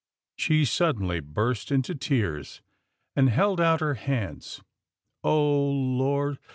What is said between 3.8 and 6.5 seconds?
her hands," Oh Lord